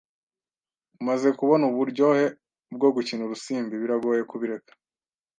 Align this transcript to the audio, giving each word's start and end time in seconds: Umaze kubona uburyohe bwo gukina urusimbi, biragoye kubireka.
Umaze 0.99 1.27
kubona 1.39 1.63
uburyohe 1.71 2.25
bwo 2.75 2.89
gukina 2.95 3.21
urusimbi, 3.23 3.73
biragoye 3.81 4.21
kubireka. 4.29 4.71